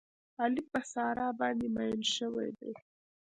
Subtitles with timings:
[0.41, 2.73] علي په ساره باندې مین شوی دی.